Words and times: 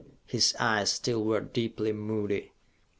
His 0.25 0.55
eyes 0.59 0.91
still 0.91 1.23
were 1.23 1.41
deeply 1.41 1.93
moody. 1.93 2.53